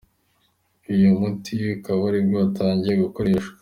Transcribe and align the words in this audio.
Uyu 0.93 1.09
muti 1.19 1.53
ukaba 1.75 2.03
aribwo 2.09 2.35
watangiye 2.43 2.95
gukoreshwa. 3.03 3.53